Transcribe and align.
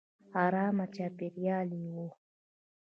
ارامه 0.43 0.85
چاپېریال 0.95 1.69
یې 1.81 1.87
و. 1.93 1.95